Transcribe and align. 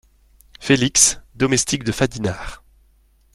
Félix, 0.59 1.19
domestique 1.35 1.83
de 1.83 1.91
Fadinard. 1.91 2.63